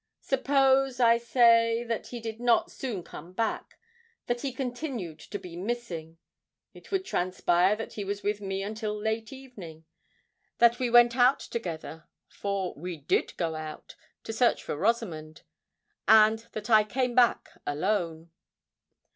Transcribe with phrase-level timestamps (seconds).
[0.23, 6.91] Suppose, I say, that he did not soon come back—that he continued to be missing,——it
[6.91, 12.73] would transpire that he was with me until late last evening—that we went out together,—for
[12.75, 18.31] we did go out, to search for Rosamond,—and that I came back alone."